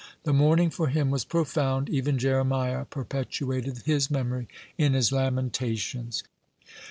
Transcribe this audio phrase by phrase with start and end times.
[0.23, 1.87] (120) The mourning for him was profound.
[1.87, 6.23] (121) Even Jeremiah perpetuated his memory in his Lamentations.